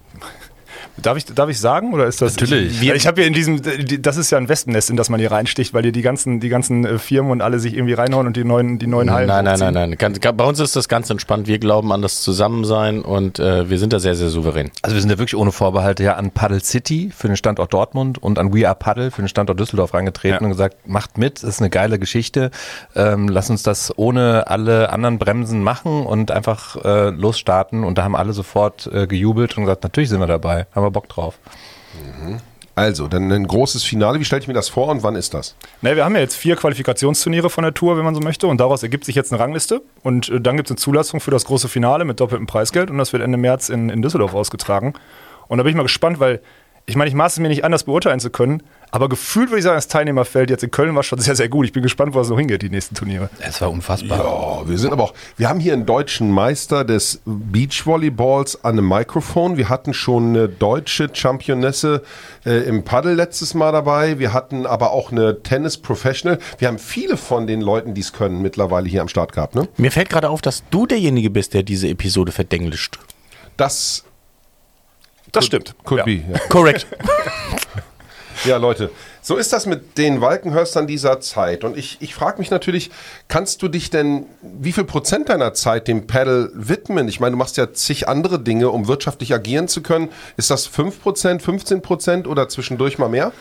[0.97, 2.33] Darf ich, darf ich sagen oder ist das?
[2.35, 2.81] Natürlich.
[2.81, 5.19] Ich, ich habe hier in diesem, die- das ist ja ein Wespennest, in das man
[5.19, 8.27] hier reinsticht, weil hier die ganzen, die ganzen äh, Firmen und alle sich irgendwie reinhauen
[8.27, 9.27] und die neuen, die neuen Hallen.
[9.27, 9.95] Nein, nein, nein, nein.
[9.97, 11.47] Ganz, ga- bei uns ist das ganz entspannt.
[11.47, 14.71] Wir glauben an das Zusammensein und äh, wir sind da sehr, sehr souverän.
[14.81, 18.21] Also wir sind ja wirklich ohne Vorbehalte ja an Paddle City für den Standort Dortmund
[18.21, 20.45] und an We Are Paddle für den Standort Düsseldorf reingetreten Ja.
[20.45, 22.51] und gesagt, macht mit, das ist eine geile Geschichte.
[22.95, 27.83] Ähm, lass uns das ohne alle anderen Bremsen machen und einfach äh, losstarten.
[27.83, 30.91] Und da haben alle sofort äh, gejubelt und gesagt, natürlich sind wir dabei, haben wir
[30.91, 31.39] Bock drauf.
[32.73, 34.19] Also, dann ein großes Finale.
[34.19, 35.55] Wie stelle ich mir das vor und wann ist das?
[35.81, 38.59] Ne, wir haben ja jetzt vier Qualifikationsturniere von der Tour, wenn man so möchte, und
[38.59, 39.81] daraus ergibt sich jetzt eine Rangliste.
[40.03, 42.97] Und äh, dann gibt es eine Zulassung für das große Finale mit doppeltem Preisgeld und
[42.97, 44.93] das wird Ende März in, in Düsseldorf ausgetragen.
[45.47, 46.41] Und da bin ich mal gespannt, weil
[46.85, 49.59] ich meine, ich maße es mir nicht an, das beurteilen zu können, aber gefühlt würde
[49.59, 51.65] ich sagen, das Teilnehmerfeld jetzt in Köln war schon sehr, sehr gut.
[51.65, 53.29] Ich bin gespannt, wo es noch hingeht, die nächsten Turniere.
[53.39, 54.25] Es war unfassbar.
[54.25, 58.89] Oh, wir sind aber auch, wir haben hier einen deutschen Meister des Beachvolleyballs an einem
[58.89, 59.55] Mikrofon.
[59.55, 62.03] Wir hatten schon eine deutsche Championesse
[62.45, 64.19] äh, im Paddle letztes Mal dabei.
[64.19, 66.39] Wir hatten aber auch eine Tennis Professional.
[66.57, 69.55] Wir haben viele von den Leuten, die es können, mittlerweile hier am Start gehabt.
[69.55, 69.69] Ne?
[69.77, 72.99] Mir fällt gerade auf, dass du derjenige bist, der diese Episode verdenglischt.
[73.55, 74.03] Das
[75.31, 75.75] Das stimmt.
[75.83, 76.05] could ja.
[76.05, 76.23] be.
[76.31, 76.39] Ja.
[76.49, 76.87] Korrekt.
[78.43, 78.89] Ja, Leute,
[79.21, 81.63] so ist das mit den Walkenhörstern dieser Zeit.
[81.63, 82.89] Und ich, ich frage mich natürlich,
[83.27, 87.07] kannst du dich denn, wie viel Prozent deiner Zeit dem Paddle widmen?
[87.07, 90.09] Ich meine, du machst ja zig andere Dinge, um wirtschaftlich agieren zu können.
[90.37, 93.31] Ist das 5 Prozent, 15 Prozent oder zwischendurch mal mehr?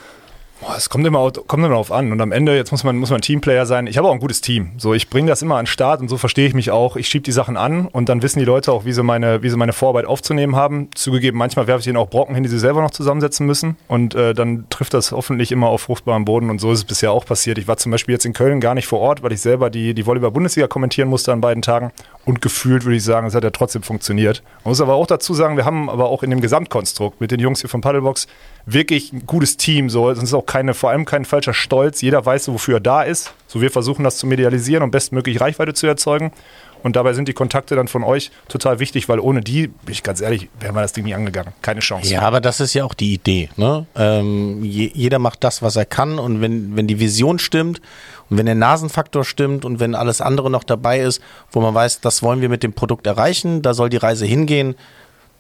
[0.61, 2.13] Boah, es kommt immer, kommt immer darauf an.
[2.13, 3.87] Und am Ende, jetzt muss man, muss man Teamplayer sein.
[3.87, 4.73] Ich habe auch ein gutes Team.
[4.77, 6.97] So, ich bringe das immer an den Start und so verstehe ich mich auch.
[6.97, 9.49] Ich schiebe die Sachen an und dann wissen die Leute auch, wie sie meine, wie
[9.49, 10.91] sie meine Vorarbeit aufzunehmen haben.
[10.95, 13.77] Zugegeben, manchmal werfe ich ihnen auch Brocken hin, die sie selber noch zusammensetzen müssen.
[13.89, 16.51] Und äh, dann trifft das hoffentlich immer auf fruchtbaren Boden.
[16.51, 17.57] Und so ist es bisher auch passiert.
[17.57, 19.95] Ich war zum Beispiel jetzt in Köln gar nicht vor Ort, weil ich selber die,
[19.95, 21.91] die Volleyball-Bundesliga kommentieren musste an beiden Tagen.
[22.27, 24.43] Und gefühlt würde ich sagen, es hat ja trotzdem funktioniert.
[24.63, 27.41] Man muss aber auch dazu sagen, wir haben aber auch in dem Gesamtkonstrukt mit den
[27.41, 28.27] Jungs hier von Paddlebox
[28.67, 29.89] wirklich ein gutes Team.
[29.89, 32.01] So, es ist auch keine, vor allem kein falscher Stolz.
[32.01, 33.33] Jeder weiß, wofür er da ist.
[33.47, 36.33] So, wir versuchen das zu medialisieren und bestmöglich Reichweite zu erzeugen.
[36.83, 40.03] Und dabei sind die Kontakte dann von euch total wichtig, weil ohne die, bin ich
[40.03, 41.53] ganz ehrlich, wären wir das Ding nie angegangen.
[41.63, 42.13] Keine Chance.
[42.13, 43.49] Ja, aber das ist ja auch die Idee.
[43.55, 43.87] Ne?
[43.95, 47.81] Ähm, je, jeder macht das, was er kann und wenn, wenn die Vision stimmt
[48.29, 52.01] und wenn der Nasenfaktor stimmt und wenn alles andere noch dabei ist, wo man weiß,
[52.01, 54.75] das wollen wir mit dem Produkt erreichen, da soll die Reise hingehen,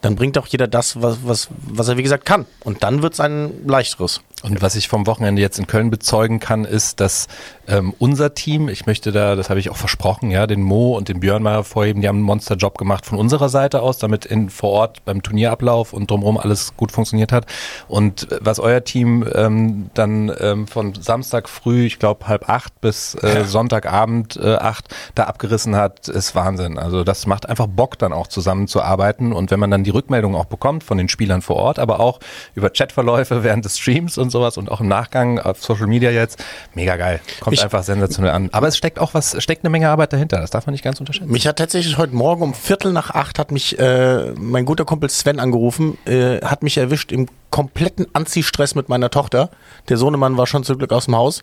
[0.02, 2.46] dann bringt auch jeder das, was, was, was er wie gesagt kann.
[2.64, 4.20] Und dann wird es ein leichteres.
[4.42, 7.28] Und was ich vom Wochenende jetzt in Köln bezeugen kann, ist, dass
[7.68, 11.08] ähm, unser Team, ich möchte da, das habe ich auch versprochen, ja, den Mo und
[11.08, 14.48] den Björn mal hervorheben, die haben einen Monsterjob gemacht von unserer Seite aus, damit in
[14.48, 17.46] vor Ort beim Turnierablauf und drumherum alles gut funktioniert hat.
[17.86, 22.80] Und äh, was euer Team ähm, dann ähm, von Samstag früh, ich glaube halb acht
[22.80, 26.78] bis äh, Sonntagabend äh, acht da abgerissen hat, ist Wahnsinn.
[26.78, 30.46] Also das macht einfach Bock dann auch zusammenzuarbeiten und wenn man dann die Rückmeldungen auch
[30.46, 32.20] bekommt von den Spielern vor Ort, aber auch
[32.54, 36.42] über Chatverläufe während des Streams und sowas und auch im Nachgang auf Social Media jetzt,
[36.74, 37.20] mega geil.
[37.40, 38.48] Kommt Ich- einfach sensationell an.
[38.52, 40.40] Aber es steckt auch was, steckt eine Menge Arbeit dahinter.
[40.40, 41.30] Das darf man nicht ganz unterschätzen.
[41.30, 45.10] Mich hat tatsächlich heute Morgen um Viertel nach acht hat mich äh, mein guter Kumpel
[45.10, 49.50] Sven angerufen, äh, hat mich erwischt im kompletten Anziehstress mit meiner Tochter.
[49.88, 51.42] Der Sohnemann war schon zum Glück aus dem Haus.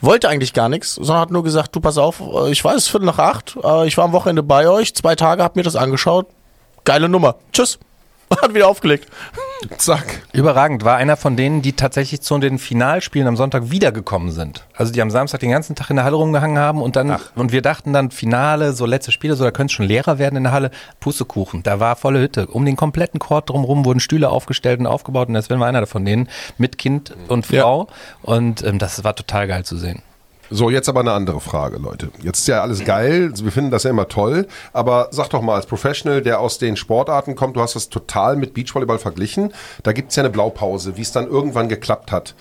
[0.00, 2.82] Wollte eigentlich gar nichts, sondern hat nur gesagt, du pass auf, äh, ich weiß, es
[2.84, 5.62] ist Viertel nach acht, äh, ich war am Wochenende bei euch, zwei Tage, hab mir
[5.62, 6.26] das angeschaut.
[6.84, 7.36] Geile Nummer.
[7.52, 7.78] Tschüss.
[8.42, 9.08] Hat wieder aufgelegt.
[9.78, 10.22] Zack.
[10.32, 10.84] Überragend.
[10.84, 14.64] War einer von denen, die tatsächlich zu den Finalspielen am Sonntag wiedergekommen sind.
[14.74, 17.52] Also die am Samstag den ganzen Tag in der Halle rumgehangen haben und dann, und
[17.52, 20.44] wir dachten dann Finale, so letzte Spiele, so da könnte es schon leerer werden in
[20.44, 20.70] der Halle.
[21.00, 21.62] Pustekuchen.
[21.62, 22.46] Da war volle Hütte.
[22.46, 26.04] Um den kompletten Court drumherum wurden Stühle aufgestellt und aufgebaut und das war einer von
[26.04, 27.88] denen mit Kind und Frau.
[28.22, 30.02] Und ähm, das war total geil zu sehen.
[30.50, 32.10] So, jetzt aber eine andere Frage, Leute.
[32.22, 35.54] Jetzt ist ja alles geil, wir finden das ja immer toll, aber sag doch mal
[35.54, 39.52] als Professional, der aus den Sportarten kommt, du hast das total mit Beachvolleyball verglichen,
[39.82, 42.34] da gibt es ja eine Blaupause, wie es dann irgendwann geklappt hat.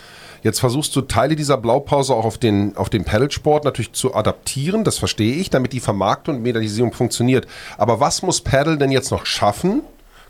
[0.43, 4.83] Jetzt versuchst du Teile dieser Blaupause auch auf den, auf den Paddlesport natürlich zu adaptieren,
[4.83, 7.47] das verstehe ich, damit die Vermarktung und Medialisierung funktioniert.
[7.77, 9.83] Aber was muss Paddle denn jetzt noch schaffen,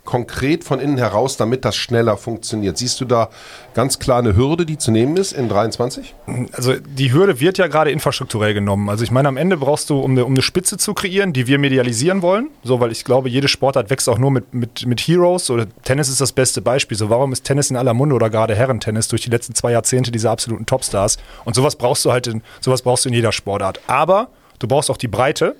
[0.04, 2.78] konkret von innen heraus, damit das schneller funktioniert?
[2.78, 3.30] Siehst du da
[3.74, 6.14] ganz klar eine Hürde, die zu nehmen ist in 23?
[6.52, 8.88] Also die Hürde wird ja gerade infrastrukturell genommen.
[8.88, 11.46] Also ich meine, am Ende brauchst du, um eine, um eine Spitze zu kreieren, die
[11.46, 15.00] wir medialisieren wollen, so weil ich glaube, jede Sportart wächst auch nur mit, mit, mit
[15.00, 16.96] Heroes oder Tennis ist das beste Beispiel.
[16.96, 20.10] So warum ist Tennis in aller Munde oder gerade Herrentennis durch die letzten zwei Jahrzehnte
[20.10, 21.16] diese absoluten Topstars?
[21.44, 23.80] Und sowas brauchst du halt in, sowas brauchst du in jeder Sportart.
[23.86, 25.56] Aber du brauchst auch die Breite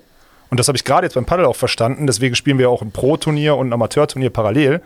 [0.49, 2.07] und das habe ich gerade jetzt beim Paddle auch verstanden.
[2.07, 4.81] Deswegen spielen wir auch ein Pro-Turnier und ein Amateur-Turnier parallel,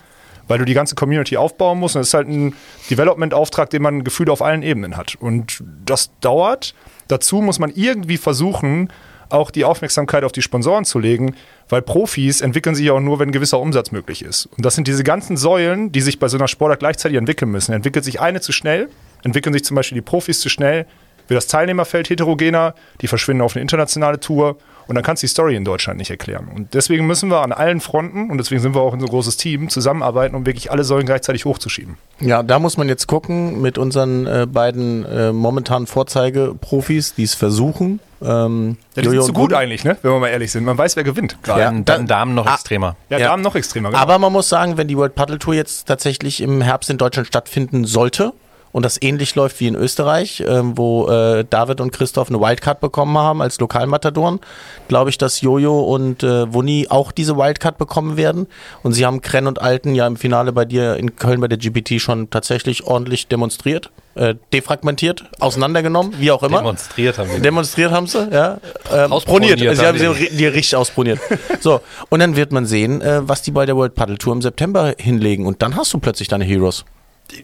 [0.47, 1.95] weil du die ganze Community aufbauen musst.
[1.95, 2.55] Und das ist halt ein
[2.89, 5.15] Development-Auftrag, den man gefühlt auf allen Ebenen hat.
[5.15, 6.73] Und das dauert.
[7.07, 8.89] Dazu muss man irgendwie versuchen,
[9.29, 11.35] auch die Aufmerksamkeit auf die Sponsoren zu legen,
[11.69, 14.47] weil Profis entwickeln sich ja auch nur, wenn gewisser Umsatz möglich ist.
[14.57, 17.73] Und das sind diese ganzen Säulen, die sich bei so einer Sportart gleichzeitig entwickeln müssen.
[17.73, 18.89] Entwickelt sich eine zu schnell,
[19.23, 20.87] entwickeln sich zum Beispiel die Profis zu schnell,
[21.29, 25.29] wird das Teilnehmerfeld heterogener, die verschwinden auf eine internationale Tour und dann kannst du die
[25.31, 26.47] Story in Deutschland nicht erklären.
[26.53, 29.09] Und deswegen müssen wir an allen Fronten, und deswegen sind wir auch in so ein
[29.09, 31.97] großes Team, zusammenarbeiten, um wirklich alle Säulen gleichzeitig hochzuschieben.
[32.19, 37.35] Ja, da muss man jetzt gucken mit unseren äh, beiden äh, momentanen Vorzeigeprofis, die es
[37.35, 37.99] versuchen.
[38.21, 39.97] Ähm, Ja, die Jojo sind zu und gut eigentlich, ne?
[40.01, 40.63] wenn wir mal ehrlich sind.
[40.65, 41.37] Man weiß, wer gewinnt.
[41.43, 41.61] gerade.
[41.61, 42.95] Ja, dann Damen noch Ah, extremer.
[43.09, 43.27] Ja, Ja.
[43.27, 43.89] Damen noch extremer.
[43.89, 44.01] Genau.
[44.01, 47.27] Aber man muss sagen, wenn die World Paddle Tour jetzt tatsächlich im Herbst in Deutschland
[47.27, 48.33] stattfinden sollte
[48.71, 52.79] und das ähnlich läuft wie in Österreich, ähm, wo äh, David und Christoph eine Wildcard
[52.79, 54.39] bekommen haben als Lokalmatadoren,
[54.87, 58.47] glaube ich, dass Jojo und äh, Wunni auch diese Wildcard bekommen werden.
[58.83, 61.57] Und sie haben Krenn und Alten ja im Finale bei dir in Köln bei der
[61.57, 66.57] GPT schon tatsächlich ordentlich demonstriert, äh, defragmentiert, auseinandergenommen, wie auch immer.
[66.57, 67.39] Demonstriert haben wir.
[67.39, 68.59] Demonstriert haben sie, ja.
[68.93, 69.77] Ähm, Ausproniert proniert.
[69.77, 70.37] Sie haben sie die.
[70.37, 71.19] die richtig ausproniert.
[71.59, 74.41] so, und dann wird man sehen, äh, was die bei der World Paddle Tour im
[74.41, 75.45] September hinlegen.
[75.45, 76.85] Und dann hast du plötzlich deine Heroes.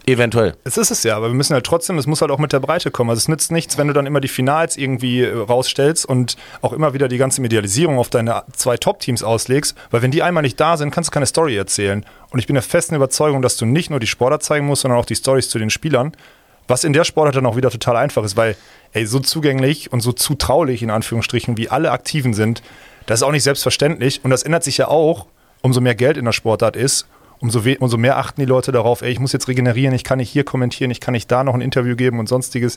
[0.05, 0.55] Eventuell.
[0.63, 2.59] Es ist es ja, aber wir müssen halt trotzdem, es muss halt auch mit der
[2.59, 3.09] Breite kommen.
[3.09, 6.73] Also es nützt nichts, wenn du dann immer die Finals irgendwie äh, rausstellst und auch
[6.73, 10.59] immer wieder die ganze Medialisierung auf deine zwei Top-Teams auslegst, weil wenn die einmal nicht
[10.59, 12.05] da sind, kannst du keine Story erzählen.
[12.31, 14.99] Und ich bin der festen Überzeugung, dass du nicht nur die Sportler zeigen musst, sondern
[14.99, 16.13] auch die Stories zu den Spielern.
[16.67, 18.55] Was in der Sportart dann auch wieder total einfach ist, weil,
[18.93, 22.63] ey, so zugänglich und so zutraulich in Anführungsstrichen, wie alle Aktiven sind,
[23.05, 24.21] das ist auch nicht selbstverständlich.
[24.23, 25.27] Und das ändert sich ja auch,
[25.61, 27.07] umso mehr Geld in der Sportart ist,
[27.45, 30.29] umso, umso mehr achten die Leute darauf, ey, ich muss jetzt regenerieren, ich kann nicht
[30.29, 32.75] hier kommentieren, ich kann nicht da noch ein Interview geben und sonstiges.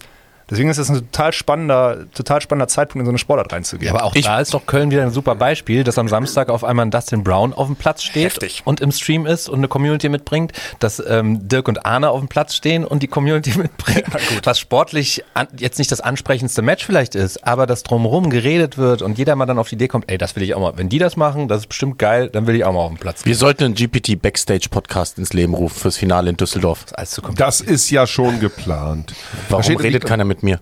[0.51, 3.93] Deswegen ist das ein total spannender, total spannender Zeitpunkt, in so eine Sportart reinzugehen.
[3.93, 6.65] Ja, aber auch da ist doch Köln wieder ein super Beispiel, dass am Samstag auf
[6.65, 8.63] einmal ein Dustin Brown auf dem Platz steht Heftig.
[8.65, 12.29] und im Stream ist und eine Community mitbringt, dass ähm, Dirk und Arne auf dem
[12.29, 14.05] Platz stehen und die Community mitbringt.
[14.45, 19.03] was sportlich an, jetzt nicht das ansprechendste Match vielleicht ist, aber dass drumherum geredet wird
[19.03, 20.73] und jeder mal dann auf die Idee kommt, ey, das will ich auch mal.
[20.77, 22.99] Wenn die das machen, das ist bestimmt geil, dann will ich auch mal auf dem
[22.99, 23.25] Platz.
[23.25, 26.87] Wir sollten einen GPT Backstage Podcast ins Leben rufen fürs Finale in Düsseldorf.
[26.95, 27.49] Alles zu kompliziert.
[27.49, 29.15] Das ist ja schon geplant.
[29.49, 30.61] Warum redet keiner mit mir?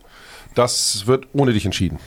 [0.54, 1.98] Das wird ohne dich entschieden.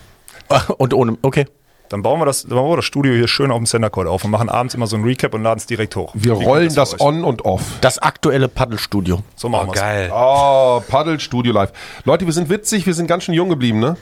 [0.78, 1.46] Und ohne, okay.
[1.90, 4.08] Dann bauen wir das, dann bauen wir das Studio hier schön auf dem Center Call
[4.08, 6.12] auf und machen abends immer so ein Recap und laden es direkt hoch.
[6.14, 7.02] Wir Wie rollen das euch?
[7.02, 7.64] on und off.
[7.82, 9.24] Das aktuelle Paddelstudio.
[9.36, 9.80] So machen Oh, wir's.
[9.82, 10.12] geil.
[10.14, 11.72] Oh, Paddel Studio Live.
[12.06, 13.98] Leute, wir sind witzig, wir sind ganz schön jung geblieben, ne?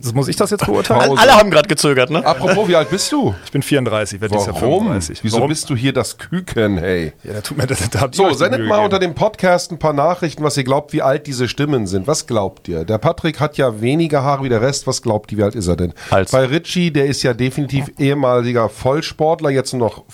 [0.00, 1.18] Das muss ich das jetzt beurteilen?
[1.18, 2.24] Alle haben gerade gezögert, ne?
[2.24, 3.34] Apropos, wie alt bist du?
[3.44, 4.84] Ich bin 34, werde dieses Jahr Warum?
[4.84, 5.24] 35.
[5.24, 5.48] Wieso Warum?
[5.48, 7.12] bist du hier das Küken, hey?
[7.24, 7.90] Ja, da tut mir das.
[7.90, 8.84] Da So, sendet mal gegeben.
[8.84, 12.06] unter dem Podcast ein paar Nachrichten, was ihr glaubt, wie alt diese Stimmen sind.
[12.06, 12.84] Was glaubt ihr?
[12.84, 14.86] Der Patrick hat ja weniger Haare wie der Rest.
[14.86, 15.92] Was glaubt ihr, wie alt ist er denn?
[16.10, 16.30] Hals.
[16.30, 20.04] Bei Richie, der ist ja definitiv ehemaliger Vollsportler, jetzt nur noch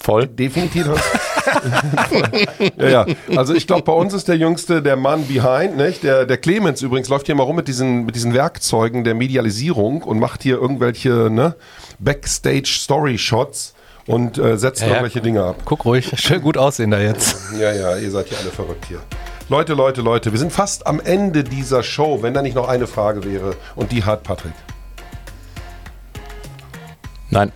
[0.00, 0.26] Voll.
[0.26, 0.86] definitiv.
[2.76, 3.06] ja, ja.
[3.36, 6.02] Also ich glaube, bei uns ist der Jüngste der Mann behind, nicht?
[6.02, 10.02] Der, der Clemens übrigens läuft hier mal rum mit diesen, mit diesen Werkzeugen der Medialisierung
[10.02, 11.54] und macht hier irgendwelche ne,
[11.98, 13.74] Backstage-Story-Shots
[14.06, 14.92] und äh, setzt Ja, ja.
[14.94, 15.56] irgendwelche Dinge ab.
[15.64, 17.36] Guck ruhig, schön gut aussehen da jetzt.
[17.58, 19.00] Ja, ja, ihr seid ja alle verrückt hier.
[19.48, 22.86] Leute, Leute, Leute, wir sind fast am Ende dieser Show, wenn da nicht noch eine
[22.88, 23.54] Frage wäre.
[23.76, 24.52] Und die hat Patrick.
[27.30, 27.52] Nein.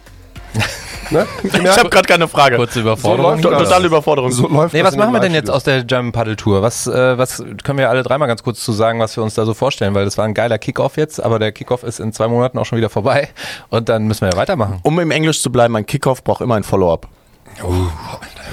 [1.10, 1.26] Ne?
[1.42, 2.56] Ich habe gerade keine Frage.
[2.56, 3.32] Kurze Überforderung.
[3.42, 3.62] läuft das.
[3.68, 4.30] Totale Überforderung.
[4.32, 6.62] So läuft Nee, das was machen wir den denn jetzt aus der German Paddle Tour?
[6.62, 9.44] Was, äh, was können wir alle dreimal ganz kurz zu sagen, was wir uns da
[9.44, 9.94] so vorstellen?
[9.94, 12.66] Weil das war ein geiler Kickoff jetzt, aber der Kickoff ist in zwei Monaten auch
[12.66, 13.28] schon wieder vorbei
[13.70, 14.78] und dann müssen wir ja weitermachen.
[14.82, 17.08] Um im Englisch zu bleiben, ein Kickoff braucht immer ein Follow-up.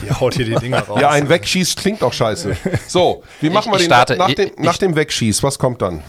[0.05, 0.99] Ihr haut hier die Dinger raus.
[0.99, 2.57] Ja, ein Wegschieß klingt auch scheiße.
[2.87, 4.17] So, wie machen wir ich den starte.
[4.17, 5.43] nach, dem, Ich- nach dem Wegschieß?
[5.43, 6.01] Was kommt dann?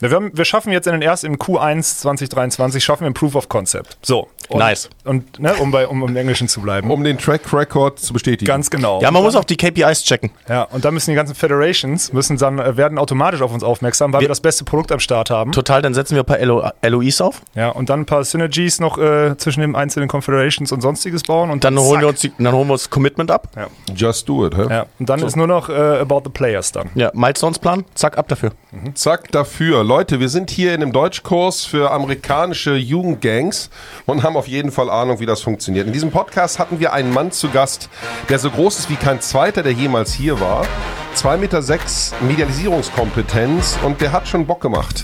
[0.00, 3.34] Wir, haben, wir schaffen jetzt in den ersten im Q1 2023 schaffen wir ein Proof
[3.34, 3.96] of Concept.
[4.02, 4.28] So.
[4.48, 4.88] Und, Nice.
[5.04, 6.88] Und ne, um bei um im Englischen zu bleiben.
[6.90, 8.46] Um den Track Record zu bestätigen.
[8.46, 9.00] Ganz genau.
[9.02, 10.30] Ja, man muss auch die KPIs checken.
[10.48, 14.12] Ja, und dann müssen die ganzen Federations müssen dann äh, werden automatisch auf uns aufmerksam,
[14.12, 15.50] weil wir, Wir- das beste Produkt am Start haben.
[15.50, 17.42] Total, dann setzen wir ein paar LO LOIs auf.
[17.54, 21.50] Ja, und dann ein paar Synergies noch äh, zwischen den einzelnen Confederations und sonstiges bauen
[21.50, 23.48] und Dann holen wir uns, die, dann holen wir uns Commitment ab.
[23.56, 24.66] Ja, Just do it, hä?
[24.70, 24.86] ja.
[25.00, 26.90] und dann ist nur noch äh, about the players dann.
[26.94, 28.52] Ja, Milestones-Plan, zack, ab dafür.
[28.94, 29.82] Zack, dafür.
[29.86, 33.70] Leute, wir sind hier in einem Deutschkurs für amerikanische Jugendgangs
[34.04, 35.86] und haben auf jeden Fall Ahnung, wie das funktioniert.
[35.86, 37.88] In diesem Podcast hatten wir einen Mann zu Gast,
[38.28, 40.66] der so groß ist wie kein zweiter, der jemals hier war.
[41.14, 45.02] 2,6 Meter sechs Medialisierungskompetenz und der hat schon Bock gemacht.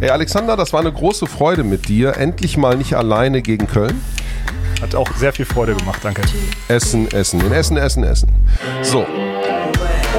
[0.00, 2.16] Ey, Alexander, das war eine große Freude mit dir.
[2.16, 4.02] Endlich mal nicht alleine gegen Köln.
[4.80, 6.22] Hat auch sehr viel Freude gemacht, danke.
[6.68, 8.30] Essen, essen, in Essen, essen, essen.
[8.80, 9.06] So.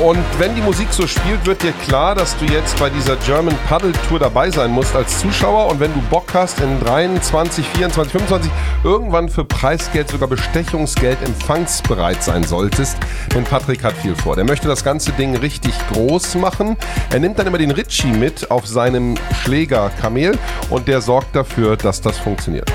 [0.01, 3.55] Und wenn die Musik so spielt, wird dir klar, dass du jetzt bei dieser German
[3.69, 5.67] Paddle Tour dabei sein musst als Zuschauer.
[5.71, 8.51] Und wenn du Bock hast, in 23, 24, 25
[8.83, 12.97] irgendwann für Preisgeld, sogar Bestechungsgeld empfangsbereit sein solltest,
[13.33, 14.35] denn Patrick hat viel vor.
[14.35, 16.75] Der möchte das ganze Ding richtig groß machen.
[17.11, 20.37] Er nimmt dann immer den Ritchie mit auf seinem Schläger Kamel
[20.69, 22.69] und der sorgt dafür, dass das funktioniert.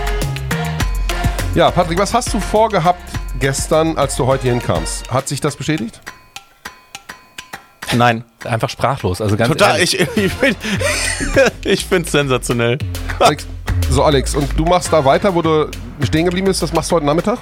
[1.54, 3.02] Ja, Patrick, was hast du vorgehabt
[3.40, 5.10] gestern, als du heute hinkamst?
[5.10, 6.00] Hat sich das bestätigt?
[7.96, 8.24] Nein.
[8.44, 9.20] Einfach sprachlos.
[9.20, 9.98] Also ganz Total, ehrlich.
[9.98, 10.56] ich, ich finde
[11.64, 12.78] ich find's sensationell.
[13.18, 13.46] Alex,
[13.90, 15.70] so, Alex, und du machst da weiter, wo du
[16.04, 16.62] stehen geblieben bist?
[16.62, 17.38] Das machst du heute Nachmittag?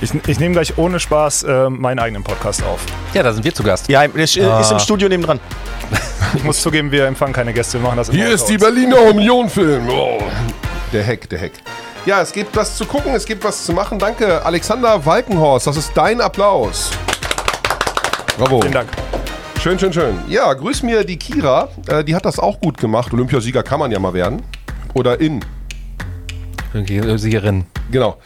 [0.00, 2.80] Ich, ich nehme gleich ohne Spaß äh, meinen eigenen Podcast auf.
[3.14, 3.88] Ja, da sind wir zu Gast.
[3.88, 5.40] Ja, ist, ist im Studio nebendran.
[6.34, 8.58] Ich muss zugeben, wir empfangen keine Gäste, wir machen das Hier ist die.
[8.58, 9.88] Berliner Union Film.
[9.88, 10.22] Oh.
[10.92, 11.52] Der Heck, der Heck.
[12.04, 13.98] Ja, es gibt was zu gucken, es gibt was zu machen.
[13.98, 15.66] Danke, Alexander Walkenhorst.
[15.66, 16.90] Das ist dein Applaus.
[18.38, 18.60] Bravo.
[18.60, 18.88] Vielen Dank.
[19.66, 20.14] Schön, schön, schön.
[20.28, 21.68] Ja, grüß mir die Kira.
[21.88, 23.12] Äh, die hat das auch gut gemacht.
[23.12, 24.40] Olympiasieger kann man ja mal werden.
[24.94, 25.44] Oder in.
[27.16, 27.64] Siegerin.
[27.90, 28.16] Genau.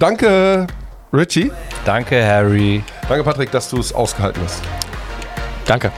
[0.00, 0.66] Danke,
[1.12, 1.52] Richie.
[1.84, 2.82] Danke, Harry.
[3.08, 4.60] Danke, Patrick, dass du es ausgehalten hast.
[5.66, 5.92] Danke.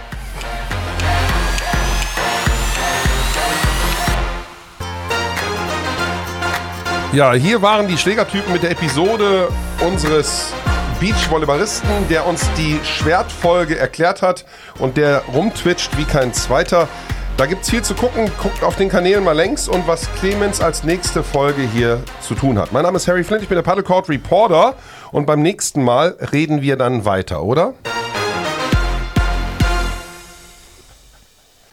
[7.15, 9.49] Ja, hier waren die Schlägertypen mit der Episode
[9.81, 10.53] unseres
[11.01, 14.45] Beachvolleyballisten, der uns die Schwertfolge erklärt hat
[14.79, 16.89] und der rumtwitcht wie kein zweiter.
[17.39, 18.31] Da gibt's viel zu gucken.
[18.41, 22.59] Guckt auf den Kanälen mal längs und was Clemens als nächste Folge hier zu tun
[22.59, 22.73] hat.
[22.73, 24.75] Mein Name ist Harry Flint, ich bin der Paddlecourt Reporter
[25.11, 27.73] und beim nächsten Mal reden wir dann weiter, oder?